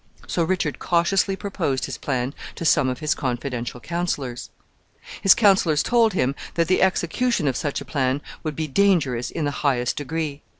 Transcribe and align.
So 0.25 0.43
Richard 0.43 0.79
cautiously 0.79 1.35
proposed 1.35 1.85
his 1.85 1.99
plan 1.99 2.33
to 2.55 2.65
some 2.65 2.89
of 2.89 3.01
his 3.01 3.13
confidential 3.13 3.79
counselors. 3.79 4.49
His 5.21 5.35
counselors 5.35 5.83
told 5.83 6.13
him 6.13 6.33
that 6.55 6.67
the 6.67 6.81
execution 6.81 7.47
of 7.47 7.55
such 7.55 7.81
a 7.81 7.85
plan 7.85 8.23
would 8.41 8.55
be 8.55 8.67
dangerous 8.67 9.29
in 9.29 9.45
the 9.45 9.51
highest 9.61 9.97
degree. 9.97 10.41